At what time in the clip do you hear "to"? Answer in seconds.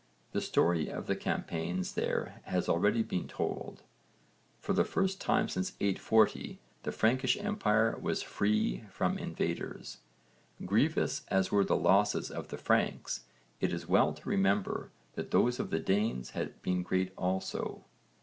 14.13-14.27